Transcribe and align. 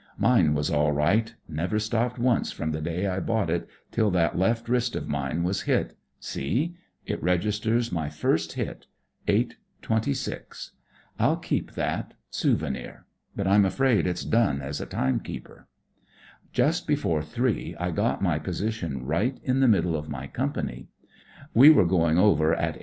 Mine 0.17 0.55
was 0.55 0.71
all 0.71 0.91
right; 0.91 1.35
never 1.47 1.77
stopped 1.77 2.17
once 2.17 2.57
WHAT 2.57 2.69
IT'S 2.69 2.69
LIKE 2.69 2.69
IN 2.69 2.71
THE 2.71 2.77
PUSH 2.79 2.89
9 2.89 2.95
fipom 2.95 2.95
the 2.95 3.01
day 3.03 3.07
I 3.07 3.19
bought 3.19 3.49
it 3.51 3.69
till 3.91 4.09
that 4.09 4.35
left 4.35 4.67
wrist 4.67 4.95
of 4.95 5.07
mine 5.07 5.43
was 5.43 5.61
hit. 5.61 5.95
See 6.19 6.73
I 7.07 7.11
It 7.13 7.21
registers 7.21 7.91
my 7.91 8.09
first 8.09 8.53
hit— 8.53 8.87
8.26. 9.27 10.71
I'll 11.19 11.37
keep 11.37 11.73
that; 11.73 12.15
souvenir; 12.31 13.05
but 13.35 13.45
I'm 13.45 13.63
afraid 13.63 14.07
it's 14.07 14.25
done 14.25 14.59
as 14.59 14.81
a 14.81 14.87
timekeeper. 14.87 15.67
"Just 16.51 16.87
before 16.87 17.21
three 17.21 17.75
I 17.79 17.91
got 17.91 18.23
my 18.23 18.39
position 18.39 19.05
right 19.05 19.39
in 19.43 19.59
the 19.59 19.67
middle 19.67 19.95
of 19.95 20.09
my 20.09 20.25
company 20.25 20.87
We 21.53 21.69
were 21.69 21.85
going 21.85 22.17
over 22.17 22.55
at 22.55 22.77
8. 22.77 22.79